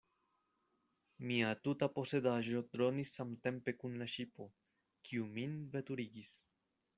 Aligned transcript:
Mia 1.31 1.51
tuta 1.67 1.89
posedaĵo 1.97 2.63
dronis 2.77 3.11
samtempe 3.19 3.75
kun 3.83 4.01
la 4.03 4.09
ŝipo, 4.15 4.49
kiu 5.11 5.29
min 5.37 5.55
veturigis. 5.77 6.35